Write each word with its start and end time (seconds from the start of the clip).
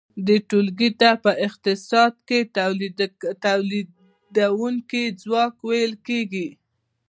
دې 0.25 0.37
ټولګې 0.49 0.89
ته 0.99 1.09
په 1.23 1.31
اقتصاد 1.47 2.13
کې 2.27 2.39
تولیدونکی 3.45 5.03
ځواک 5.21 5.55
ویل 5.67 5.93
کیږي. 6.07 6.47